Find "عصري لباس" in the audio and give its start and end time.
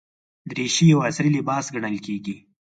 1.07-1.65